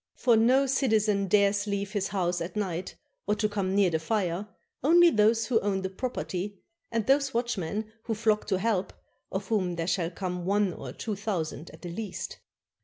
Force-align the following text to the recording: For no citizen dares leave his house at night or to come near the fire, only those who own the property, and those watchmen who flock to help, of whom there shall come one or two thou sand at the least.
For 0.15 0.35
no 0.35 0.65
citizen 0.65 1.27
dares 1.27 1.67
leave 1.67 1.91
his 1.91 2.07
house 2.07 2.41
at 2.41 2.55
night 2.55 2.95
or 3.27 3.35
to 3.35 3.47
come 3.47 3.75
near 3.75 3.91
the 3.91 3.99
fire, 3.99 4.47
only 4.83 5.11
those 5.11 5.45
who 5.45 5.59
own 5.59 5.83
the 5.83 5.91
property, 5.91 6.57
and 6.91 7.05
those 7.05 7.35
watchmen 7.35 7.93
who 8.05 8.15
flock 8.15 8.47
to 8.47 8.57
help, 8.57 8.93
of 9.31 9.49
whom 9.49 9.75
there 9.75 9.85
shall 9.85 10.09
come 10.09 10.43
one 10.43 10.73
or 10.73 10.91
two 10.91 11.13
thou 11.13 11.43
sand 11.43 11.69
at 11.69 11.83
the 11.83 11.89
least. 11.91 12.39